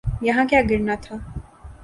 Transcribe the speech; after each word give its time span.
یہاں 0.21 0.45
کیا 0.49 0.61
گرنا 0.69 0.95
تھا؟ 1.03 1.15